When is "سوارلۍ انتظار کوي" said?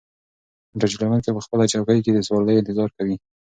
2.27-3.15